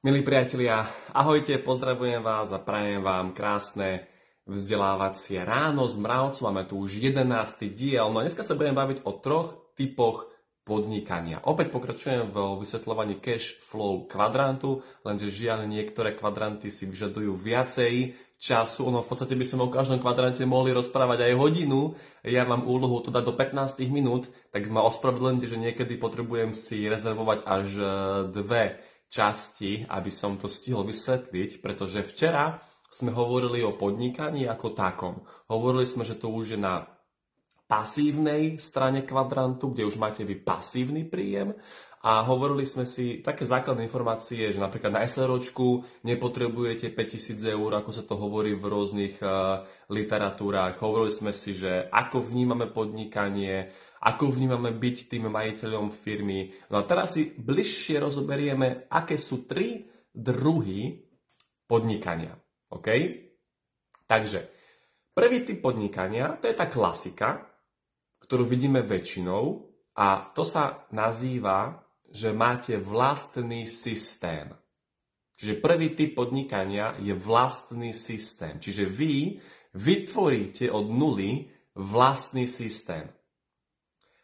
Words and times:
Milí 0.00 0.24
priatelia, 0.24 0.88
ahojte, 1.12 1.60
pozdravujem 1.60 2.24
vás 2.24 2.48
a 2.48 2.56
prajem 2.56 3.04
vám 3.04 3.36
krásne 3.36 4.08
vzdelávacie 4.48 5.44
ráno 5.44 5.84
s 5.84 5.92
mravcom. 5.92 6.48
Máme 6.48 6.64
tu 6.64 6.80
už 6.80 6.96
11. 6.96 7.20
diel, 7.76 8.08
no 8.08 8.24
dneska 8.24 8.40
sa 8.40 8.56
budem 8.56 8.72
baviť 8.72 9.04
o 9.04 9.12
troch 9.20 9.76
typoch 9.76 10.24
podnikania. 10.64 11.44
Opäť 11.44 11.68
pokračujem 11.68 12.32
vo 12.32 12.56
vysvetľovaní 12.56 13.20
cash 13.20 13.60
flow 13.60 14.08
kvadrantu, 14.08 14.80
lenže 15.04 15.28
žiaľ 15.28 15.68
niektoré 15.68 16.16
kvadranty 16.16 16.72
si 16.72 16.88
vyžadujú 16.88 17.36
viacej 17.36 18.16
času. 18.40 18.88
Ono 18.88 19.04
v 19.04 19.08
podstate 19.12 19.36
by 19.36 19.44
sme 19.44 19.68
o 19.68 19.74
každom 19.74 20.00
kvadrante 20.00 20.40
mohli 20.48 20.72
rozprávať 20.72 21.28
aj 21.28 21.36
hodinu. 21.36 21.92
Ja 22.24 22.48
mám 22.48 22.64
úlohu 22.64 23.04
to 23.04 23.12
dať 23.12 23.24
do 23.28 23.36
15 23.36 23.84
minút, 23.92 24.32
tak 24.48 24.64
ma 24.72 24.80
ospravedlňte, 24.80 25.44
že 25.44 25.60
niekedy 25.60 26.00
potrebujem 26.00 26.56
si 26.56 26.88
rezervovať 26.88 27.44
až 27.44 27.68
dve 28.32 28.80
časti, 29.10 29.84
aby 29.90 30.08
som 30.08 30.38
to 30.38 30.46
stihol 30.46 30.86
vysvetliť, 30.86 31.58
pretože 31.58 32.06
včera 32.06 32.62
sme 32.90 33.10
hovorili 33.10 33.62
o 33.66 33.74
podnikaní 33.74 34.46
ako 34.46 34.74
takom. 34.74 35.14
Hovorili 35.50 35.86
sme, 35.86 36.06
že 36.06 36.14
to 36.14 36.30
už 36.30 36.54
je 36.54 36.60
na 36.62 36.86
pasívnej 37.70 38.58
strane 38.58 39.06
kvadrantu, 39.06 39.70
kde 39.70 39.86
už 39.86 39.94
máte 39.98 40.26
vy 40.26 40.42
pasívny 40.42 41.06
príjem 41.06 41.54
a 42.00 42.24
hovorili 42.24 42.64
sme 42.64 42.88
si 42.88 43.20
také 43.20 43.44
základné 43.44 43.84
informácie, 43.84 44.48
že 44.48 44.56
napríklad 44.56 44.88
na 44.88 45.04
SROčku 45.04 45.84
nepotrebujete 46.08 46.96
5000 46.96 47.36
eur, 47.44 47.76
ako 47.76 47.90
sa 47.92 48.08
to 48.08 48.16
hovorí 48.16 48.56
v 48.56 48.64
rôznych 48.64 49.20
uh, 49.20 49.60
literatúrach. 49.92 50.80
Hovorili 50.80 51.12
sme 51.12 51.36
si, 51.36 51.52
že 51.52 51.92
ako 51.92 52.24
vnímame 52.24 52.72
podnikanie, 52.72 53.68
ako 54.00 54.32
vnímame 54.32 54.72
byť 54.72 54.96
tým 55.12 55.28
majiteľom 55.28 55.92
firmy. 55.92 56.48
No 56.72 56.80
a 56.80 56.88
teraz 56.88 57.20
si 57.20 57.36
bližšie 57.36 58.00
rozoberieme, 58.00 58.88
aké 58.88 59.20
sú 59.20 59.44
tri 59.44 59.84
druhy 60.08 61.04
podnikania. 61.68 62.32
OK? 62.72 62.88
Takže, 64.08 64.40
prvý 65.12 65.44
typ 65.44 65.60
podnikania, 65.60 66.32
to 66.40 66.48
je 66.48 66.56
tá 66.56 66.64
klasika, 66.64 67.44
ktorú 68.24 68.48
vidíme 68.48 68.80
väčšinou 68.80 69.68
a 70.00 70.32
to 70.32 70.48
sa 70.48 70.88
nazýva 70.96 71.89
že 72.10 72.34
máte 72.34 72.76
vlastný 72.76 73.70
systém. 73.70 74.50
Čiže 75.40 75.62
prvý 75.62 75.96
typ 75.96 76.18
podnikania 76.18 77.00
je 77.00 77.16
vlastný 77.16 77.96
systém. 77.96 78.60
Čiže 78.60 78.84
vy 78.84 79.40
vytvoríte 79.72 80.68
od 80.68 80.90
nuly 80.90 81.48
vlastný 81.78 82.44
systém. 82.44 83.08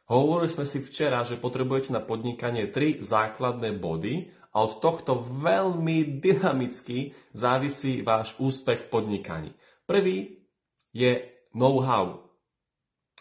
Hovorili 0.07 0.47
sme 0.47 0.67
si 0.69 0.79
včera, 0.79 1.27
že 1.27 1.41
potrebujete 1.41 1.91
na 1.91 1.99
podnikanie 1.99 2.71
tri 2.71 3.03
základné 3.03 3.75
body 3.75 4.31
a 4.55 4.63
od 4.63 4.79
tohto 4.79 5.19
veľmi 5.19 6.23
dynamicky 6.23 7.11
závisí 7.35 8.07
váš 8.07 8.39
úspech 8.39 8.87
v 8.87 8.91
podnikaní. 8.93 9.51
Prvý 9.83 10.47
je 10.95 11.27
know-how. 11.59 12.23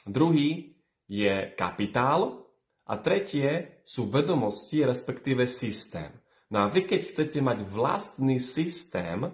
Druhý 0.06 0.78
je 1.10 1.54
kapitál 1.58 2.45
a 2.86 2.94
tretie 3.02 3.82
sú 3.82 4.06
vedomosti, 4.10 4.86
respektíve 4.86 5.50
systém. 5.50 6.14
No 6.54 6.66
a 6.66 6.70
vy, 6.70 6.86
keď 6.86 7.02
chcete 7.10 7.40
mať 7.42 7.66
vlastný 7.66 8.38
systém, 8.38 9.26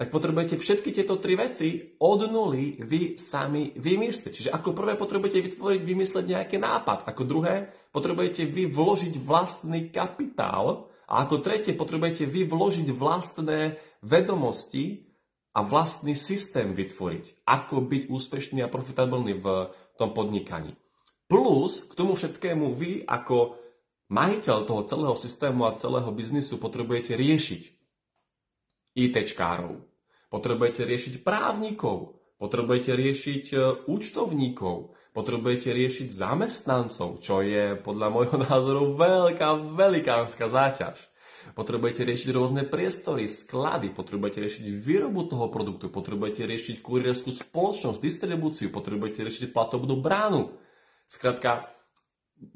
tak 0.00 0.08
potrebujete 0.08 0.56
všetky 0.56 0.90
tieto 0.90 1.20
tri 1.20 1.36
veci 1.36 1.94
od 2.00 2.26
nuly 2.26 2.80
vy 2.80 3.20
sami 3.20 3.76
vymyslieť. 3.76 4.32
Čiže 4.32 4.50
ako 4.50 4.72
prvé 4.72 4.96
potrebujete 4.96 5.44
vytvoriť, 5.52 5.80
vymysleť 5.84 6.24
nejaký 6.26 6.56
nápad. 6.58 7.06
Ako 7.06 7.22
druhé 7.28 7.70
potrebujete 7.92 8.48
vy 8.48 8.66
vložiť 8.72 9.14
vlastný 9.20 9.92
kapitál. 9.92 10.90
A 11.06 11.28
ako 11.28 11.44
tretie 11.44 11.76
potrebujete 11.76 12.24
vy 12.24 12.48
vložiť 12.48 12.88
vlastné 12.88 13.76
vedomosti 14.00 15.12
a 15.52 15.60
vlastný 15.60 16.16
systém 16.16 16.72
vytvoriť. 16.72 17.44
Ako 17.44 17.84
byť 17.84 18.02
úspešný 18.08 18.64
a 18.64 18.72
profitabilný 18.72 19.36
v 19.38 19.70
tom 20.00 20.16
podnikaní. 20.16 20.72
Plus 21.32 21.80
k 21.88 21.92
tomu 21.96 22.12
všetkému 22.12 22.76
vy 22.76 23.08
ako 23.08 23.56
majiteľ 24.12 24.68
toho 24.68 24.84
celého 24.84 25.16
systému 25.16 25.64
a 25.64 25.80
celého 25.80 26.12
biznisu 26.12 26.60
potrebujete 26.60 27.16
riešiť 27.16 27.62
ITčkárov, 28.92 29.80
potrebujete 30.28 30.84
riešiť 30.84 31.24
právnikov, 31.24 32.20
potrebujete 32.36 32.92
riešiť 32.92 33.44
e, 33.48 33.56
účtovníkov, 33.88 34.92
potrebujete 35.16 35.72
riešiť 35.72 36.12
zamestnancov, 36.12 37.24
čo 37.24 37.40
je 37.40 37.80
podľa 37.80 38.08
môjho 38.12 38.36
názoru 38.52 38.92
veľká, 38.92 39.72
velikánska 39.72 40.52
záťaž. 40.52 41.00
Potrebujete 41.56 42.04
riešiť 42.04 42.28
rôzne 42.36 42.68
priestory, 42.68 43.24
sklady, 43.24 43.96
potrebujete 43.96 44.36
riešiť 44.36 44.64
výrobu 44.68 45.32
toho 45.32 45.48
produktu, 45.48 45.88
potrebujete 45.88 46.44
riešiť 46.44 46.84
kurierskú 46.84 47.32
spoločnosť, 47.32 48.04
distribúciu, 48.04 48.68
potrebujete 48.68 49.24
riešiť 49.24 49.50
platobnú 49.50 49.96
bránu, 49.96 50.60
Skrátka, 51.12 51.68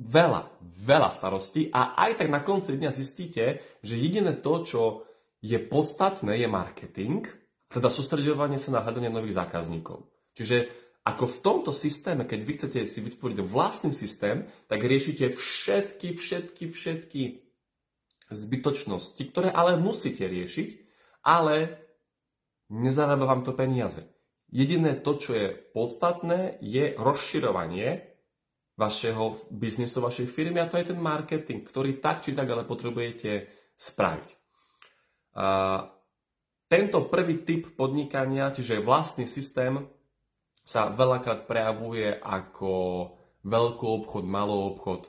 veľa, 0.01 0.49
veľa 0.81 1.13
starostí 1.13 1.69
a 1.69 1.93
aj 1.93 2.25
tak 2.25 2.33
na 2.33 2.41
konci 2.41 2.81
dňa 2.81 2.89
zistíte, 2.89 3.61
že 3.85 4.01
jediné 4.01 4.41
to, 4.41 4.65
čo 4.65 4.83
je 5.45 5.61
podstatné, 5.61 6.41
je 6.41 6.49
marketing, 6.49 7.29
teda 7.69 7.93
sústredovanie 7.93 8.57
sa 8.57 8.73
na 8.73 8.81
hľadanie 8.81 9.13
nových 9.13 9.37
zákazníkov. 9.37 10.09
Čiže 10.33 10.73
ako 11.05 11.25
v 11.29 11.39
tomto 11.45 11.71
systéme, 11.77 12.25
keď 12.25 12.41
vy 12.41 12.53
chcete 12.57 12.81
si 12.89 13.05
vytvoriť 13.05 13.39
vlastný 13.45 13.93
systém, 13.93 14.49
tak 14.73 14.81
riešite 14.81 15.37
všetky, 15.37 16.17
všetky, 16.17 16.65
všetky 16.73 17.23
zbytočnosti, 18.33 19.23
ktoré 19.37 19.53
ale 19.53 19.77
musíte 19.77 20.25
riešiť, 20.25 20.69
ale 21.29 21.77
nezarába 22.73 23.29
vám 23.29 23.45
to 23.45 23.53
peniaze. 23.53 24.01
Jediné 24.49 24.97
to, 24.97 25.21
čo 25.21 25.37
je 25.37 25.47
podstatné, 25.77 26.57
je 26.65 26.97
rozširovanie 26.97 28.16
vašeho 28.77 29.49
biznisu, 29.49 30.05
vašej 30.05 30.29
firmy 30.29 30.61
a 30.61 30.69
to 30.69 30.77
je 30.77 30.93
ten 30.93 31.01
marketing, 31.01 31.65
ktorý 31.65 31.97
tak 31.99 32.21
či 32.21 32.37
tak 32.37 32.49
ale 32.49 32.69
potrebujete 32.69 33.49
spraviť. 33.77 34.29
A 35.37 35.47
tento 36.69 36.99
prvý 37.09 37.45
typ 37.45 37.73
podnikania, 37.77 38.53
čiže 38.53 38.85
vlastný 38.85 39.25
systém, 39.25 39.81
sa 40.67 40.91
veľakrát 40.91 41.47
prejavuje 41.47 42.11
ako 42.11 42.73
veľký 43.47 43.87
obchod, 43.87 44.25
malý 44.27 44.75
obchod. 44.75 45.07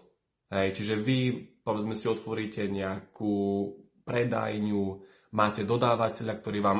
Hej, 0.53 0.77
čiže 0.77 0.95
vy, 1.01 1.19
povedzme 1.65 1.97
si, 1.97 2.05
otvoríte 2.05 2.69
nejakú 2.69 3.35
predajňu, 4.05 4.83
máte 5.33 5.65
dodávateľa, 5.65 6.33
ktorý 6.39 6.59
vám 6.61 6.79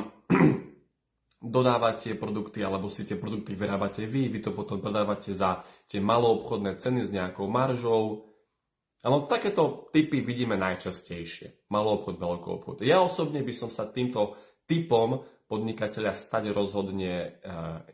dodávať 1.38 1.94
tie 2.10 2.14
produkty 2.18 2.66
alebo 2.66 2.90
si 2.90 3.06
tie 3.06 3.14
produkty 3.14 3.54
vyrábate 3.54 4.04
vy, 4.10 4.26
vy 4.26 4.42
to 4.42 4.50
potom 4.50 4.82
predávate 4.82 5.30
za 5.30 5.62
tie 5.86 6.02
maloobchodné 6.02 6.74
ceny 6.82 7.06
s 7.06 7.14
nejakou 7.14 7.46
maržou. 7.46 8.26
Ale 8.98 9.30
takéto 9.30 9.86
typy 9.94 10.26
vidíme 10.26 10.58
najčastejšie. 10.58 11.70
Maloobchod, 11.70 12.18
veľkoobchod. 12.18 12.76
Ja 12.82 12.98
osobne 12.98 13.46
by 13.46 13.54
som 13.54 13.70
sa 13.70 13.86
týmto 13.86 14.34
typom 14.66 15.22
podnikateľa 15.46 16.12
stať 16.12 16.50
rozhodne 16.50 17.14
e, 17.14 17.28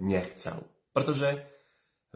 nechcel. 0.00 0.64
Pretože 0.90 1.44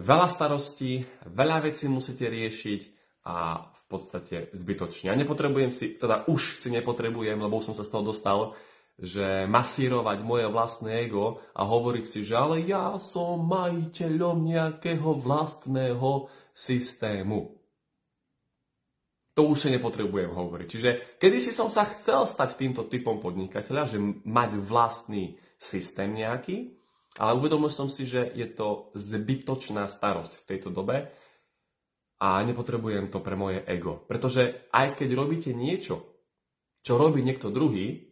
veľa 0.01 0.29
starostí, 0.33 1.05
veľa 1.29 1.69
vecí 1.69 1.87
musíte 1.87 2.27
riešiť 2.27 2.81
a 3.29 3.69
v 3.69 3.83
podstate 3.87 4.37
zbytočne. 4.57 5.13
Ja 5.13 5.15
nepotrebujem 5.15 5.71
si, 5.71 6.01
teda 6.01 6.25
už 6.25 6.57
si 6.57 6.73
nepotrebujem, 6.73 7.37
lebo 7.37 7.61
už 7.61 7.71
som 7.71 7.77
sa 7.77 7.85
z 7.85 7.93
toho 7.93 8.09
dostal, 8.09 8.57
že 8.99 9.47
masírovať 9.47 10.19
moje 10.27 10.51
vlastné 10.51 11.07
ego 11.07 11.39
a 11.55 11.63
hovoriť 11.63 12.05
si, 12.05 12.27
že 12.27 12.35
ale 12.35 12.67
ja 12.67 12.99
som 12.99 13.47
majiteľom 13.47 14.43
nejakého 14.43 15.15
vlastného 15.23 16.27
systému. 16.51 17.55
To 19.39 19.55
už 19.55 19.71
nepotrebujem 19.71 20.35
hovoriť. 20.35 20.67
Čiže 20.67 20.91
kedy 21.23 21.39
si 21.39 21.55
som 21.55 21.71
sa 21.71 21.87
chcel 21.87 22.27
stať 22.27 22.59
týmto 22.59 22.91
typom 22.91 23.23
podnikateľa, 23.23 23.87
že 23.87 24.03
mať 24.27 24.59
vlastný 24.59 25.39
systém 25.55 26.11
nejaký, 26.11 26.75
ale 27.23 27.39
uvedomil 27.39 27.71
som 27.71 27.87
si, 27.87 28.03
že 28.03 28.35
je 28.35 28.51
to 28.51 28.91
zbytočná 28.99 29.87
starosť 29.87 30.43
v 30.43 30.47
tejto 30.47 30.75
dobe 30.75 31.07
a 32.19 32.43
nepotrebujem 32.43 33.15
to 33.15 33.23
pre 33.23 33.39
moje 33.39 33.63
ego. 33.63 34.03
Pretože 34.11 34.67
aj 34.75 34.99
keď 34.99 35.09
robíte 35.15 35.51
niečo, 35.55 36.19
čo 36.83 36.99
robí 36.99 37.23
niekto 37.23 37.55
druhý, 37.55 38.08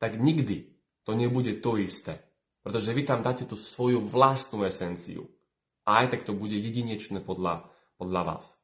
tak 0.00 0.16
nikdy 0.16 0.72
to 1.04 1.12
nebude 1.12 1.60
to 1.60 1.76
isté. 1.76 2.16
Pretože 2.64 2.96
vy 2.96 3.02
tam 3.04 3.20
dáte 3.20 3.44
tú 3.44 3.56
svoju 3.56 4.04
vlastnú 4.08 4.64
esenciu. 4.64 5.28
A 5.84 6.04
aj 6.04 6.16
tak 6.16 6.22
to 6.28 6.36
bude 6.36 6.56
jedinečné 6.56 7.20
podľa, 7.20 7.68
podľa 8.00 8.22
vás. 8.24 8.56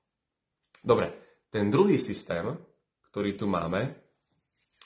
Dobre, 0.80 1.12
ten 1.52 1.72
druhý 1.72 1.96
systém, 2.00 2.44
ktorý 3.08 3.36
tu 3.36 3.48
máme, 3.48 3.96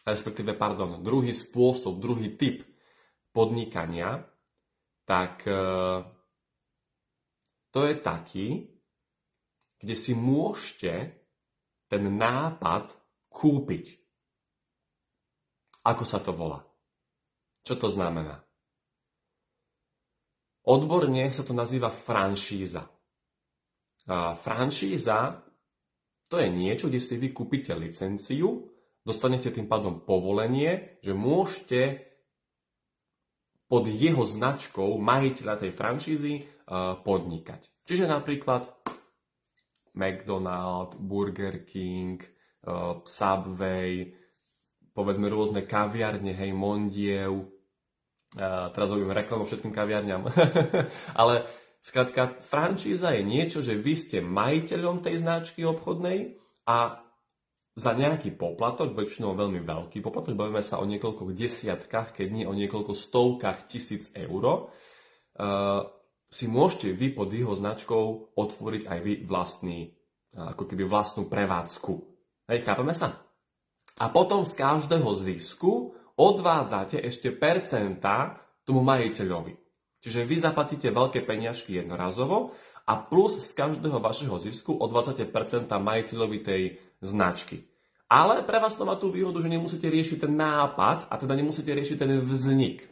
respektíve, 0.06 0.54
pardon, 0.54 1.02
druhý 1.02 1.34
spôsob, 1.34 1.98
druhý 1.98 2.38
typ 2.38 2.62
podnikania, 3.34 4.22
tak 5.04 5.42
e, 5.46 5.62
to 7.74 7.80
je 7.86 7.94
taký, 7.98 8.48
kde 9.82 9.94
si 9.98 10.12
môžete 10.14 10.92
ten 11.90 12.02
nápad 12.14 12.94
kúpiť. 13.28 13.99
Ako 15.86 16.04
sa 16.04 16.20
to 16.20 16.36
volá? 16.36 16.60
Čo 17.64 17.76
to 17.76 17.88
znamená? 17.88 18.40
Odborne 20.68 21.32
sa 21.32 21.40
to 21.40 21.56
nazýva 21.56 21.88
franšíza. 21.88 22.84
A 24.10 24.36
franšíza 24.36 25.40
to 26.30 26.38
je 26.38 26.46
niečo, 26.46 26.86
kde 26.86 27.00
si 27.02 27.18
vy 27.18 27.34
kúpite 27.34 27.74
licenciu, 27.74 28.70
dostanete 29.02 29.50
tým 29.50 29.66
pádom 29.66 30.06
povolenie, 30.06 31.00
že 31.02 31.10
môžete 31.10 31.80
pod 33.66 33.88
jeho 33.90 34.22
značkou 34.22 34.94
majiteľa 35.00 35.54
tej 35.58 35.72
franšízy 35.74 36.32
podnikať. 37.02 37.66
Čiže 37.82 38.06
napríklad 38.06 38.68
McDonald, 39.96 40.94
Burger 41.02 41.66
King, 41.66 42.22
Subway, 43.08 44.14
povedzme 44.92 45.30
rôzne 45.30 45.66
kaviarne, 45.66 46.34
hej, 46.34 46.50
Mondiev, 46.52 47.50
teraz 48.36 48.88
robím 48.90 49.10
reklamu 49.10 49.46
všetkým 49.46 49.74
kaviarňam, 49.74 50.26
ale 51.20 51.48
Skrátka, 51.80 52.44
franšíza 52.44 53.16
je 53.16 53.22
niečo, 53.24 53.64
že 53.64 53.72
vy 53.72 53.96
ste 53.96 54.18
majiteľom 54.20 55.00
tej 55.00 55.24
značky 55.24 55.64
obchodnej 55.64 56.36
a 56.68 57.00
za 57.72 57.96
nejaký 57.96 58.36
poplatok, 58.36 58.92
väčšinou 58.92 59.32
veľmi 59.32 59.64
veľký 59.64 60.04
poplatok, 60.04 60.36
bavíme 60.36 60.60
sa 60.60 60.76
o 60.76 60.84
niekoľko 60.84 61.32
desiatkách, 61.32 62.12
keď 62.12 62.26
nie 62.28 62.44
o 62.44 62.52
niekoľko 62.52 62.92
stovkách 62.92 63.72
tisíc 63.72 64.12
eur, 64.12 64.44
uh, 64.44 65.88
si 66.28 66.44
môžete 66.52 66.92
vy 66.92 67.16
pod 67.16 67.32
jeho 67.32 67.56
značkou 67.56 68.36
otvoriť 68.36 68.82
aj 68.84 68.98
vy 69.00 69.12
vlastný, 69.24 69.96
ako 70.36 70.68
keby 70.68 70.84
vlastnú 70.84 71.32
prevádzku. 71.32 71.94
Hej, 72.52 72.60
chápeme 72.60 72.92
sa? 72.92 73.29
A 74.00 74.08
potom 74.08 74.48
z 74.48 74.56
každého 74.56 75.12
zisku 75.20 75.92
odvádzate 76.16 76.96
ešte 77.04 77.28
percenta 77.36 78.40
tomu 78.64 78.80
majiteľovi. 78.80 79.52
Čiže 80.00 80.24
vy 80.24 80.36
zaplatíte 80.40 80.88
veľké 80.88 81.28
peniažky 81.28 81.76
jednorazovo 81.76 82.56
a 82.88 82.96
plus 82.96 83.36
z 83.36 83.52
každého 83.52 84.00
vašeho 84.00 84.40
zisku 84.40 84.72
odvádzate 84.72 85.28
percenta 85.28 85.76
majiteľovi 85.76 86.38
tej 86.40 86.62
značky. 87.04 87.68
Ale 88.08 88.42
pre 88.42 88.58
vás 88.58 88.74
to 88.74 88.88
má 88.88 88.96
tú 88.96 89.12
výhodu, 89.12 89.38
že 89.38 89.52
nemusíte 89.52 89.86
riešiť 89.86 90.24
ten 90.24 90.34
nápad 90.34 91.12
a 91.12 91.14
teda 91.20 91.36
nemusíte 91.36 91.70
riešiť 91.70 91.96
ten 92.00 92.24
vznik 92.24 92.88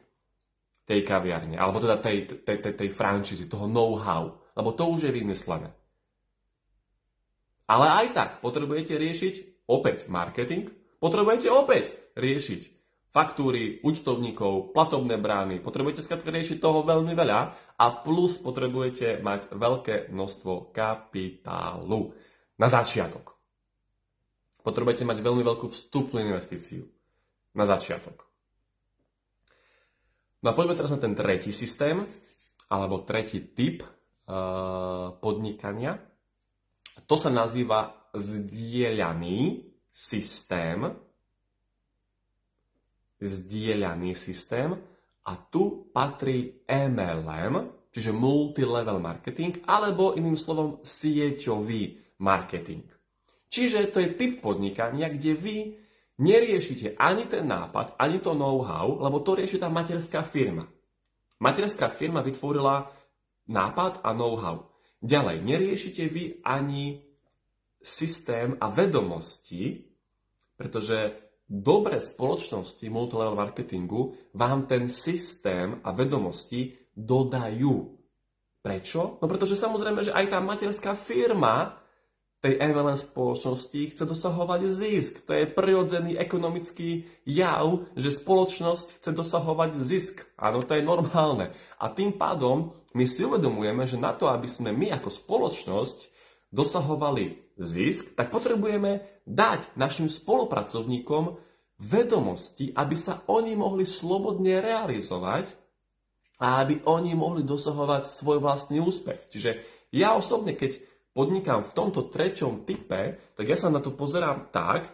tej 0.89 1.01
kaviarne, 1.05 1.57
alebo 1.57 1.85
teda 1.85 2.01
tej, 2.01 2.45
tej, 2.45 2.57
tej, 2.65 2.73
tej 2.73 2.89
franšízy, 2.93 3.45
toho 3.45 3.69
know-how, 3.69 4.41
lebo 4.57 4.73
to 4.73 4.89
už 4.89 5.09
je 5.09 5.13
vymyslené. 5.13 5.69
Ale 7.69 7.85
aj 7.85 8.07
tak 8.17 8.31
potrebujete 8.41 8.97
riešiť 8.97 9.69
opäť 9.69 10.09
marketing, 10.09 10.73
potrebujete 10.99 11.49
opäť 11.51 11.95
riešiť 12.19 12.79
faktúry, 13.09 13.81
účtovníkov, 13.81 14.77
platobné 14.77 15.17
brány. 15.17 15.65
Potrebujete 15.65 16.05
skrátka 16.05 16.29
riešiť 16.29 16.61
toho 16.61 16.85
veľmi 16.85 17.17
veľa 17.17 17.41
a 17.81 17.87
plus 18.05 18.37
potrebujete 18.39 19.25
mať 19.25 19.51
veľké 19.57 20.13
množstvo 20.13 20.71
kapitálu 20.71 22.13
na 22.61 22.69
začiatok. 22.69 23.35
Potrebujete 24.61 25.09
mať 25.09 25.19
veľmi 25.25 25.41
veľkú 25.41 25.73
vstupnú 25.73 26.21
investíciu 26.21 26.85
na 27.57 27.65
začiatok. 27.65 28.29
No 30.45 30.53
a 30.53 30.55
poďme 30.55 30.79
teraz 30.79 30.93
na 30.93 31.01
ten 31.03 31.17
tretí 31.19 31.51
systém, 31.51 32.05
alebo 32.69 33.03
tretí 33.03 33.43
typ 33.57 33.83
uh, 33.83 35.17
podnikania. 35.19 35.99
To 37.09 37.17
sa 37.17 37.33
nazýva 37.33 38.13
zdieľaný 38.13 39.68
systém 39.99 40.95
zdieľaný 43.19 44.15
systém 44.15 44.79
a 45.27 45.33
tu 45.51 45.91
patrí 45.91 46.63
MLM, 46.71 47.91
čiže 47.91 48.15
multilevel 48.15 49.03
marketing, 49.03 49.67
alebo 49.67 50.15
iným 50.15 50.39
slovom 50.39 50.79
sieťový 50.87 52.15
marketing. 52.23 52.87
Čiže 53.51 53.91
to 53.91 53.99
je 53.99 54.15
typ 54.15 54.33
podnikania, 54.39 55.11
kde 55.11 55.33
vy 55.35 55.57
neriešite 56.23 56.95
ani 56.95 57.27
ten 57.27 57.49
nápad, 57.49 57.99
ani 57.99 58.23
to 58.23 58.39
know-how, 58.39 59.03
lebo 59.03 59.19
to 59.25 59.35
rieši 59.35 59.59
tá 59.59 59.67
materská 59.67 60.23
firma. 60.23 60.69
Materská 61.43 61.91
firma 61.91 62.23
vytvorila 62.23 62.87
nápad 63.51 64.05
a 64.05 64.15
know-how. 64.15 64.69
Ďalej, 64.99 65.37
neriešite 65.43 66.05
vy 66.11 66.43
ani 66.43 67.03
systém 67.79 68.59
a 68.59 68.67
vedomosti, 68.69 69.88
pretože 70.59 71.15
dobré 71.47 72.03
spoločnosti 72.03 72.85
multilevel 72.91 73.39
marketingu 73.39 74.19
vám 74.35 74.67
ten 74.67 74.91
systém 74.91 75.79
a 75.87 75.95
vedomosti 75.95 76.77
dodajú. 76.93 77.95
Prečo? 78.59 79.23
No 79.23 79.27
pretože 79.31 79.55
samozrejme, 79.55 80.03
že 80.03 80.13
aj 80.13 80.35
tá 80.35 80.43
materská 80.43 80.99
firma 80.99 81.79
tej 82.39 82.55
MLM 82.55 82.95
spoločnosti 82.95 83.95
chce 83.95 84.05
dosahovať 84.07 84.61
zisk. 84.71 85.27
To 85.27 85.35
je 85.35 85.51
prirodzený 85.51 86.15
ekonomický 86.15 87.11
jav, 87.27 87.91
že 87.99 88.15
spoločnosť 88.15 89.03
chce 89.03 89.11
dosahovať 89.11 89.71
zisk. 89.83 90.23
Áno, 90.39 90.63
to 90.63 90.79
je 90.79 90.87
normálne. 90.87 91.51
A 91.83 91.91
tým 91.91 92.15
pádom 92.15 92.79
my 92.95 93.05
si 93.11 93.27
uvedomujeme, 93.27 93.91
že 93.91 93.99
na 93.99 94.15
to, 94.15 94.31
aby 94.31 94.47
sme 94.47 94.71
my 94.71 94.95
ako 94.95 95.11
spoločnosť 95.11 95.99
dosahovali 96.55 97.59
zisk, 97.59 98.15
tak 98.15 98.31
potrebujeme 98.31 99.18
dať 99.29 99.77
našim 99.77 100.09
spolupracovníkom 100.09 101.37
vedomosti, 101.79 102.73
aby 102.73 102.97
sa 102.97 103.23
oni 103.29 103.55
mohli 103.55 103.85
slobodne 103.85 104.59
realizovať 104.59 105.53
a 106.41 106.65
aby 106.65 106.83
oni 106.89 107.13
mohli 107.15 107.45
dosahovať 107.45 108.09
svoj 108.09 108.41
vlastný 108.41 108.83
úspech. 108.83 109.31
Čiže 109.31 109.51
ja 109.95 110.17
osobne, 110.17 110.57
keď 110.57 110.81
podnikám 111.13 111.67
v 111.67 111.75
tomto 111.75 112.09
treťom 112.09 112.65
type, 112.65 113.19
tak 113.37 113.45
ja 113.47 113.59
sa 113.59 113.71
na 113.71 113.83
to 113.83 113.95
pozerám 113.95 114.51
tak, 114.55 114.91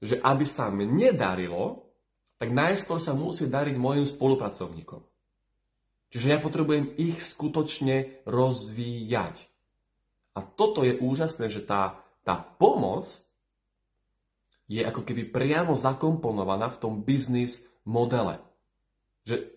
že 0.00 0.16
aby 0.20 0.44
sa 0.48 0.72
mne 0.72 1.12
darilo, 1.12 1.92
tak 2.40 2.56
najskôr 2.56 2.96
sa 2.96 3.12
musí 3.12 3.48
dariť 3.48 3.76
mojim 3.76 4.08
spolupracovníkom. 4.08 5.04
Čiže 6.10 6.26
ja 6.26 6.38
potrebujem 6.40 6.96
ich 6.96 7.20
skutočne 7.20 8.24
rozvíjať. 8.24 9.46
A 10.34 10.40
toto 10.42 10.82
je 10.82 10.96
úžasné, 10.98 11.52
že 11.52 11.62
tá, 11.62 12.00
tá 12.24 12.36
pomoc 12.36 13.08
je 14.70 14.80
ako 14.86 15.02
keby 15.02 15.34
priamo 15.34 15.74
zakomponovaná 15.74 16.70
v 16.70 16.80
tom 16.80 17.02
biznis 17.02 17.66
modele. 17.82 18.38
Že 19.26 19.50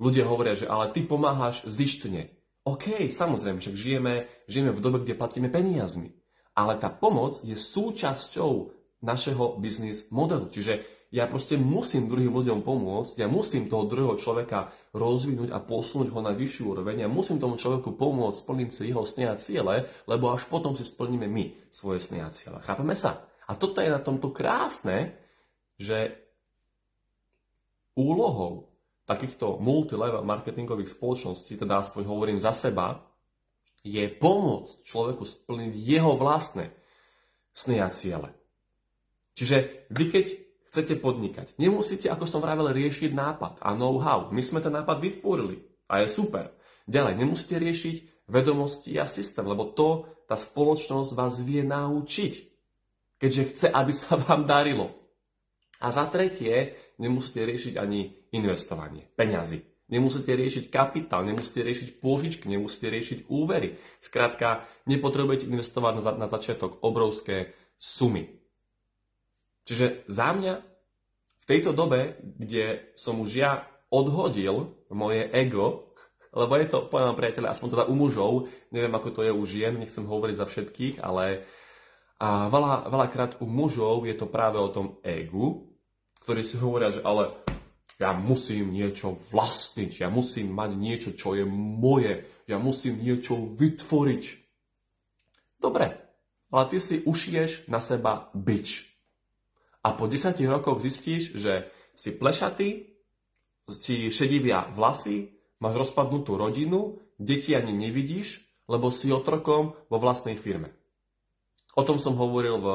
ľudia 0.00 0.24
hovoria, 0.24 0.56
že 0.56 0.64
ale 0.64 0.88
ty 0.96 1.04
pomáhaš 1.04 1.68
zištne. 1.68 2.32
OK, 2.66 3.12
samozrejme, 3.12 3.60
však 3.60 3.76
žijeme, 3.76 4.26
žijeme 4.48 4.72
v 4.74 4.82
dobe, 4.82 4.98
kde 5.04 5.14
platíme 5.14 5.52
peniazmi. 5.52 6.16
Ale 6.56 6.80
tá 6.80 6.88
pomoc 6.88 7.44
je 7.44 7.54
súčasťou 7.54 8.72
našeho 9.04 9.60
biznis 9.60 10.08
modelu. 10.08 10.48
Čiže 10.48 10.95
ja 11.16 11.24
proste 11.24 11.56
musím 11.56 12.12
druhým 12.12 12.28
ľuďom 12.28 12.60
pomôcť, 12.60 13.24
ja 13.24 13.24
musím 13.24 13.72
toho 13.72 13.88
druhého 13.88 14.20
človeka 14.20 14.68
rozvinúť 14.92 15.48
a 15.48 15.64
posunúť 15.64 16.12
ho 16.12 16.20
na 16.20 16.36
vyššiu 16.36 16.76
úroveň, 16.76 17.00
ja 17.00 17.08
musím 17.08 17.40
tomu 17.40 17.56
človeku 17.56 17.96
pomôcť 17.96 18.44
splniť 18.44 18.68
si 18.68 18.92
jeho 18.92 19.00
sny 19.00 19.24
a 19.24 19.40
ciele, 19.40 19.88
lebo 20.04 20.28
až 20.28 20.44
potom 20.44 20.76
si 20.76 20.84
splníme 20.84 21.24
my 21.24 21.72
svoje 21.72 22.04
sny 22.04 22.20
a 22.20 22.28
ciele. 22.28 22.60
Chápeme 22.60 22.92
sa? 22.92 23.24
A 23.48 23.56
toto 23.56 23.80
je 23.80 23.88
na 23.88 23.96
tomto 23.96 24.28
krásne, 24.28 25.16
že 25.80 26.20
úlohou 27.96 28.68
takýchto 29.08 29.56
multilevel 29.56 30.20
marketingových 30.20 30.92
spoločností, 30.92 31.56
teda 31.56 31.80
aspoň 31.80 32.02
hovorím 32.04 32.36
za 32.36 32.52
seba, 32.52 33.00
je 33.80 34.04
pomôcť 34.04 34.84
človeku 34.84 35.24
splniť 35.24 35.72
jeho 35.72 36.12
vlastné 36.20 36.76
sny 37.56 37.80
a 37.80 37.88
ciele. 37.88 38.36
Čiže 39.32 39.88
vy 39.88 40.04
keď 40.12 40.45
chcete 40.76 41.00
podnikať. 41.00 41.56
Nemusíte, 41.56 42.12
ako 42.12 42.28
som 42.28 42.44
vravel, 42.44 42.68
riešiť 42.68 43.16
nápad 43.16 43.64
a 43.64 43.72
know-how. 43.72 44.28
My 44.28 44.44
sme 44.44 44.60
ten 44.60 44.76
nápad 44.76 45.00
vytvorili 45.00 45.64
a 45.88 46.04
je 46.04 46.12
super. 46.12 46.52
Ďalej, 46.84 47.16
nemusíte 47.16 47.56
riešiť 47.56 48.28
vedomosti 48.28 49.00
a 49.00 49.08
systém, 49.08 49.48
lebo 49.48 49.72
to 49.72 50.04
tá 50.28 50.36
spoločnosť 50.36 51.16
vás 51.16 51.40
vie 51.40 51.64
naučiť, 51.64 52.32
keďže 53.16 53.42
chce, 53.56 53.66
aby 53.72 53.92
sa 53.96 54.20
vám 54.20 54.44
darilo. 54.44 54.92
A 55.80 55.88
za 55.88 56.04
tretie, 56.12 56.76
nemusíte 57.00 57.40
riešiť 57.40 57.80
ani 57.80 58.28
investovanie, 58.36 59.08
peňazí. 59.16 59.64
Nemusíte 59.86 60.34
riešiť 60.34 60.64
kapitál, 60.66 61.22
nemusíte 61.22 61.62
riešiť 61.62 61.88
pôžičky, 62.02 62.50
nemusíte 62.50 62.90
riešiť 62.90 63.18
úvery. 63.30 63.78
Skrátka, 64.02 64.66
nepotrebujete 64.90 65.46
investovať 65.46 66.02
na, 66.18 66.26
začiatok 66.26 66.82
obrovské 66.82 67.54
sumy. 67.78 68.26
Čiže 69.66 70.06
za 70.06 70.30
mňa 70.30 70.54
v 71.42 71.44
tejto 71.44 71.74
dobe, 71.74 72.22
kde 72.22 72.94
som 72.94 73.18
už 73.18 73.30
ja 73.34 73.66
odhodil 73.90 74.78
moje 74.90 75.26
ego, 75.34 75.90
lebo 76.30 76.52
je 76.54 76.66
to, 76.70 76.86
poviem 76.86 77.18
priateľe, 77.18 77.50
aspoň 77.50 77.68
teda 77.74 77.84
u 77.90 77.94
mužov, 77.98 78.32
neviem 78.70 78.94
ako 78.94 79.08
to 79.10 79.20
je 79.26 79.32
u 79.34 79.42
žien, 79.42 79.74
nechcem 79.74 80.06
hovoriť 80.06 80.36
za 80.38 80.46
všetkých, 80.46 80.94
ale 81.02 81.48
a 82.16 82.48
veľa, 82.48 82.88
veľakrát 82.88 83.32
u 83.44 83.46
mužov 83.48 84.08
je 84.08 84.16
to 84.16 84.24
práve 84.24 84.56
o 84.56 84.72
tom 84.72 84.96
egu, 85.04 85.68
ktorí 86.24 86.40
si 86.40 86.56
hovoria, 86.56 86.88
že 86.88 87.04
ale 87.04 87.36
ja 88.00 88.16
musím 88.16 88.72
niečo 88.72 89.20
vlastniť, 89.32 90.00
ja 90.00 90.08
musím 90.08 90.52
mať 90.52 90.70
niečo, 90.76 91.10
čo 91.12 91.36
je 91.36 91.44
moje, 91.48 92.24
ja 92.48 92.56
musím 92.56 93.00
niečo 93.00 93.52
vytvoriť. 93.56 94.24
Dobre, 95.60 95.86
ale 96.52 96.64
ty 96.72 96.76
si 96.80 97.04
ušiješ 97.04 97.68
na 97.68 97.80
seba 97.80 98.32
byč. 98.32 98.95
A 99.86 99.94
po 99.94 100.10
10 100.10 100.34
rokoch 100.50 100.82
zistíš, 100.82 101.38
že 101.38 101.70
si 101.94 102.10
plešatý, 102.10 102.90
ti 103.78 104.10
šedivia 104.10 104.66
vlasy, 104.74 105.30
máš 105.62 105.86
rozpadnutú 105.86 106.34
rodinu, 106.34 106.98
deti 107.22 107.54
ani 107.54 107.70
nevidíš, 107.70 108.42
lebo 108.66 108.90
si 108.90 109.14
otrokom 109.14 109.78
vo 109.86 109.96
vlastnej 110.02 110.34
firme. 110.34 110.74
O 111.78 111.86
tom 111.86 112.02
som 112.02 112.18
hovoril 112.18 112.58
v, 112.58 112.68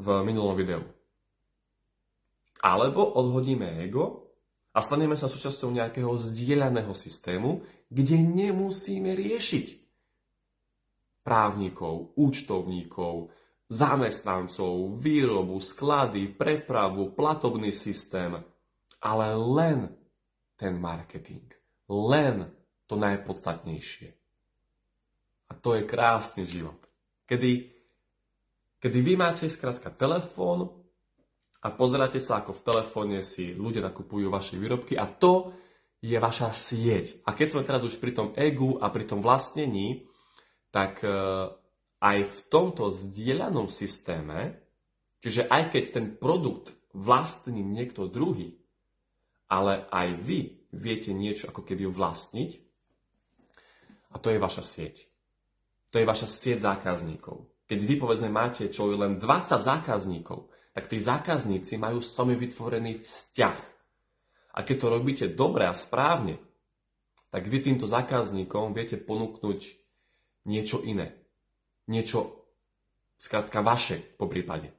v 0.00 0.06
minulom 0.24 0.56
videu. 0.56 0.80
Alebo 2.64 3.04
odhodíme 3.04 3.84
ego 3.84 4.32
a 4.72 4.80
staneme 4.80 5.20
sa 5.20 5.28
súčasťou 5.28 5.68
nejakého 5.68 6.12
zdieľaného 6.16 6.96
systému, 6.96 7.60
kde 7.92 8.24
nemusíme 8.24 9.12
riešiť 9.12 9.66
právnikov, 11.20 12.16
účtovníkov, 12.16 13.32
zamestnancov, 13.70 14.98
výrobu, 14.98 15.62
sklady, 15.62 16.34
prepravu, 16.34 17.14
platobný 17.14 17.70
systém, 17.70 18.34
ale 18.98 19.26
len 19.38 19.94
ten 20.58 20.74
marketing. 20.74 21.46
Len 21.86 22.50
to 22.90 22.98
najpodstatnejšie. 22.98 24.10
A 25.50 25.52
to 25.54 25.78
je 25.78 25.86
krásny 25.86 26.50
život. 26.50 26.78
Kedy, 27.30 27.70
kedy 28.82 28.98
vy 28.98 29.14
máte 29.14 29.46
skrátka 29.46 29.94
telefón 29.94 30.82
a 31.62 31.70
pozeráte 31.70 32.18
sa, 32.18 32.42
ako 32.42 32.58
v 32.58 32.64
telefóne 32.66 33.18
si 33.22 33.54
ľudia 33.54 33.86
nakupujú 33.86 34.26
vaše 34.26 34.58
výrobky 34.58 34.98
a 34.98 35.06
to 35.06 35.54
je 36.02 36.18
vaša 36.18 36.50
sieť. 36.50 37.22
A 37.22 37.38
keď 37.38 37.46
sme 37.54 37.62
teraz 37.62 37.86
už 37.86 38.02
pri 38.02 38.16
tom 38.16 38.34
egu 38.34 38.82
a 38.82 38.90
pri 38.90 39.06
tom 39.06 39.22
vlastnení, 39.22 40.10
tak 40.72 41.04
e, 41.04 41.10
aj 42.00 42.18
v 42.24 42.38
tomto 42.48 42.88
zdieľanom 42.88 43.68
systéme, 43.68 44.56
čiže 45.20 45.46
aj 45.52 45.76
keď 45.76 45.84
ten 45.92 46.06
produkt 46.16 46.72
vlastní 46.96 47.60
niekto 47.60 48.08
druhý, 48.08 48.56
ale 49.52 49.84
aj 49.92 50.08
vy 50.24 50.40
viete 50.72 51.12
niečo 51.12 51.52
ako 51.52 51.62
keby 51.62 51.86
vlastniť, 51.86 52.50
a 54.10 54.16
to 54.18 54.34
je 54.34 54.42
vaša 54.42 54.64
sieť. 54.66 55.06
To 55.94 56.02
je 56.02 56.06
vaša 56.06 56.26
sieť 56.26 56.66
zákazníkov. 56.66 57.46
Keď 57.70 57.78
vy 57.78 57.94
povedzme 58.02 58.30
máte 58.30 58.66
čo 58.66 58.90
len 58.90 59.22
20 59.22 59.62
zákazníkov, 59.62 60.50
tak 60.74 60.90
tí 60.90 60.98
zákazníci 60.98 61.78
majú 61.78 62.02
s 62.02 62.14
vami 62.18 62.34
vytvorený 62.34 63.02
vzťah. 63.02 63.58
A 64.54 64.58
keď 64.66 64.76
to 64.82 64.86
robíte 64.90 65.26
dobre 65.30 65.66
a 65.66 65.74
správne, 65.74 66.42
tak 67.30 67.46
vy 67.46 67.62
týmto 67.62 67.86
zákazníkom 67.86 68.74
viete 68.74 68.98
ponúknuť 68.98 69.60
niečo 70.50 70.82
iné. 70.82 71.19
Niečo, 71.88 72.50
skrátka, 73.16 73.64
vaše 73.64 73.96
po 74.18 74.28
prípade. 74.28 74.74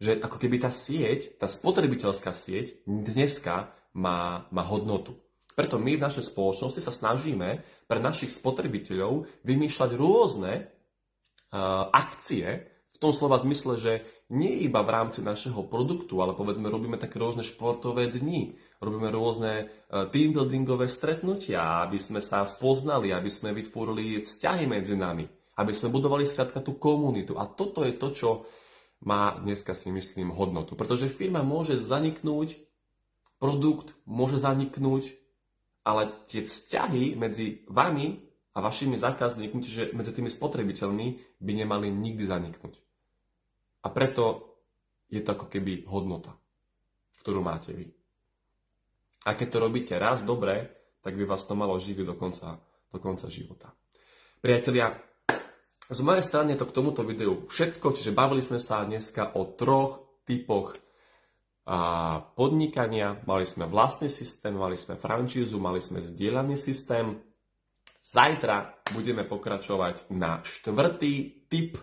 Že 0.00 0.20
ako 0.24 0.36
keby 0.40 0.56
tá 0.60 0.70
sieť, 0.72 1.36
tá 1.40 1.48
spotrebiteľská 1.48 2.32
sieť 2.32 2.80
dneska 2.84 3.72
má, 3.96 4.48
má 4.52 4.62
hodnotu. 4.64 5.16
Preto 5.56 5.80
my 5.80 5.96
v 5.96 6.04
našej 6.04 6.32
spoločnosti 6.32 6.84
sa 6.84 6.92
snažíme 6.92 7.64
pre 7.88 7.98
našich 8.00 8.28
spotrebiteľov 8.28 9.24
vymýšľať 9.40 9.90
rôzne 9.96 10.52
uh, 10.68 11.88
akcie, 11.96 12.76
v 12.96 12.98
tom 13.04 13.12
slova 13.12 13.36
zmysle, 13.36 13.76
že 13.76 13.92
nie 14.32 14.64
iba 14.64 14.80
v 14.80 14.88
rámci 14.88 15.20
našeho 15.20 15.68
produktu, 15.68 16.24
ale 16.24 16.32
povedzme 16.32 16.72
robíme 16.72 16.96
také 16.96 17.20
rôzne 17.20 17.44
športové 17.44 18.08
dni, 18.08 18.56
robíme 18.80 19.12
rôzne 19.12 19.52
e, 19.60 19.64
team 20.08 20.32
buildingové 20.32 20.88
stretnutia, 20.88 21.84
aby 21.84 22.00
sme 22.00 22.24
sa 22.24 22.48
spoznali, 22.48 23.12
aby 23.12 23.28
sme 23.28 23.52
vytvorili 23.52 24.24
vzťahy 24.24 24.64
medzi 24.64 24.96
nami, 24.96 25.28
aby 25.56 25.72
sme 25.72 25.88
budovali 25.88 26.28
skrátka 26.28 26.60
tú 26.60 26.76
komunitu. 26.76 27.40
A 27.40 27.48
toto 27.48 27.82
je 27.82 27.96
to, 27.96 28.08
čo 28.12 28.28
má 29.04 29.36
dneska 29.40 29.72
si 29.72 29.88
myslím 29.92 30.32
hodnotu. 30.32 30.76
Pretože 30.76 31.12
firma 31.12 31.40
môže 31.40 31.80
zaniknúť, 31.80 32.60
produkt 33.40 33.92
môže 34.08 34.40
zaniknúť, 34.40 35.16
ale 35.84 36.12
tie 36.28 36.44
vzťahy 36.44 37.16
medzi 37.16 37.64
vami 37.68 38.20
a 38.56 38.58
vašimi 38.64 38.96
zákazníkmi, 38.96 39.60
čiže 39.60 39.82
medzi 39.92 40.12
tými 40.16 40.32
spotrebiteľmi, 40.32 41.06
by 41.40 41.52
nemali 41.52 41.92
nikdy 41.92 42.24
zaniknúť. 42.24 42.74
A 43.84 43.92
preto 43.92 44.56
je 45.12 45.20
to 45.22 45.36
ako 45.36 45.46
keby 45.46 45.86
hodnota, 45.86 46.34
ktorú 47.20 47.44
máte 47.44 47.70
vy. 47.76 47.86
A 49.28 49.36
keď 49.36 49.48
to 49.52 49.58
robíte 49.62 49.94
raz 49.94 50.24
dobre, 50.26 50.72
tak 51.04 51.14
by 51.14 51.22
vás 51.22 51.46
to 51.46 51.54
malo 51.54 51.78
živiť 51.78 52.04
do 52.06 52.16
konca, 52.18 52.58
do 52.90 52.98
konca 52.98 53.30
života. 53.30 53.70
Priatelia, 54.42 54.90
z 55.86 56.00
mojej 56.02 56.24
strany 56.26 56.54
je 56.54 56.60
to 56.62 56.68
k 56.70 56.76
tomuto 56.76 57.02
videu 57.06 57.46
všetko, 57.46 57.94
čiže 57.94 58.16
bavili 58.16 58.42
sme 58.42 58.58
sa 58.58 58.82
dneska 58.82 59.38
o 59.38 59.46
troch 59.54 60.22
typoch 60.26 60.74
podnikania. 62.34 63.18
Mali 63.26 63.46
sme 63.46 63.66
vlastný 63.66 64.06
systém, 64.06 64.54
mali 64.54 64.78
sme 64.78 64.94
francízu, 64.94 65.58
mali 65.58 65.82
sme 65.82 65.98
zdieľaný 65.98 66.54
systém. 66.54 67.18
Zajtra 68.06 68.86
budeme 68.94 69.26
pokračovať 69.26 70.14
na 70.14 70.38
štvrtý 70.46 71.46
typ 71.50 71.74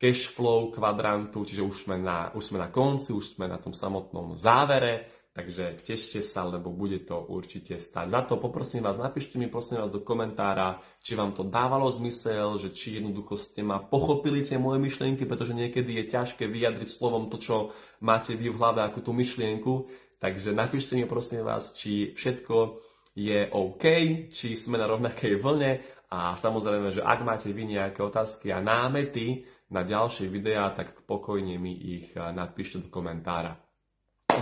cash 0.00 0.28
flow 0.32 0.72
kvadrantu, 0.72 1.44
čiže 1.44 1.60
už 1.64 1.76
sme, 1.84 2.00
na, 2.00 2.32
už 2.32 2.52
sme 2.52 2.58
na 2.60 2.72
konci, 2.72 3.12
už 3.12 3.36
sme 3.36 3.44
na 3.48 3.60
tom 3.60 3.76
samotnom 3.76 4.36
závere, 4.40 5.08
takže 5.34 5.82
tešte 5.82 6.22
sa, 6.22 6.46
lebo 6.46 6.70
bude 6.70 7.02
to 7.02 7.18
určite 7.26 7.74
stať. 7.74 8.06
Za 8.06 8.22
to 8.22 8.38
poprosím 8.38 8.86
vás, 8.86 9.02
napíšte 9.02 9.34
mi 9.34 9.50
prosím 9.50 9.82
vás 9.82 9.90
do 9.90 9.98
komentára, 9.98 10.78
či 11.02 11.18
vám 11.18 11.34
to 11.34 11.42
dávalo 11.42 11.90
zmysel, 11.90 12.54
že 12.62 12.70
či 12.70 13.02
jednoducho 13.02 13.34
ste 13.34 13.66
ma 13.66 13.82
pochopili 13.82 14.46
tie 14.46 14.62
moje 14.62 14.78
myšlienky, 14.78 15.26
pretože 15.26 15.58
niekedy 15.58 15.98
je 15.98 16.04
ťažké 16.14 16.46
vyjadriť 16.46 16.86
slovom 16.86 17.26
to, 17.26 17.42
čo 17.42 17.74
máte 17.98 18.38
vy 18.38 18.54
v 18.54 18.58
hlave 18.62 18.86
ako 18.86 19.10
tú 19.10 19.10
myšlienku. 19.10 19.90
Takže 20.22 20.54
napíšte 20.54 20.94
mi 20.94 21.04
prosím 21.04 21.42
vás, 21.42 21.74
či 21.74 22.14
všetko 22.14 22.80
je 23.18 23.50
OK, 23.50 23.84
či 24.30 24.54
sme 24.54 24.78
na 24.78 24.86
rovnakej 24.86 25.34
vlne 25.42 25.82
a 26.14 26.38
samozrejme, 26.38 26.94
že 26.94 27.02
ak 27.02 27.26
máte 27.26 27.50
vy 27.50 27.74
nejaké 27.74 28.00
otázky 28.06 28.54
a 28.54 28.62
námety, 28.62 29.50
na 29.64 29.82
ďalšie 29.82 30.30
videá, 30.30 30.70
tak 30.70 31.02
pokojne 31.02 31.58
mi 31.58 31.74
ich 31.74 32.14
napíšte 32.14 32.86
do 32.86 32.88
komentára. 32.94 33.58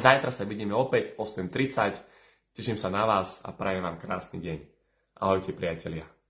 Zajtra 0.01 0.33
sa 0.33 0.49
vidíme 0.49 0.73
opäť 0.73 1.19
8.30. 1.21 2.57
Teším 2.57 2.81
sa 2.81 2.89
na 2.89 3.05
vás 3.05 3.43
a 3.45 3.53
prajem 3.53 3.85
vám 3.85 4.01
krásny 4.01 4.41
deň. 4.41 4.59
Ahojte 5.21 5.53
priatelia. 5.53 6.22